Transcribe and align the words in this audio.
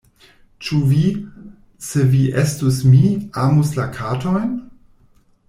“Ĉu 0.67 0.77
vi, 0.93 1.03
se 1.89 2.05
vi 2.15 2.23
estus 2.45 2.81
mi, 2.95 3.03
amus 3.45 3.71
la 3.81 3.87
katojn?” 4.01 4.51